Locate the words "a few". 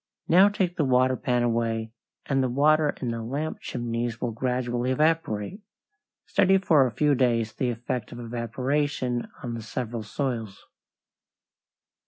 6.87-7.13